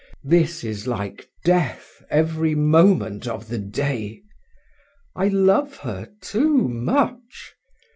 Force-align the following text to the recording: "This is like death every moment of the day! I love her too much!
"This 0.23 0.63
is 0.63 0.87
like 0.87 1.29
death 1.45 2.03
every 2.09 2.55
moment 2.55 3.27
of 3.27 3.49
the 3.49 3.59
day! 3.59 4.23
I 5.15 5.27
love 5.27 5.77
her 5.77 6.09
too 6.23 6.67
much! 6.67 7.53